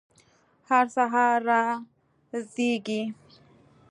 هر 0.69 0.85
سهار 0.95 1.37
را 1.49 1.61
زیږي 2.53 3.01